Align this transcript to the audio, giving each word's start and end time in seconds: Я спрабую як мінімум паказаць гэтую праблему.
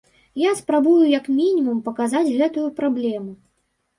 Я 0.43 0.51
спрабую 0.59 1.01
як 1.09 1.27
мінімум 1.41 1.83
паказаць 1.89 2.33
гэтую 2.39 2.65
праблему. 2.79 3.31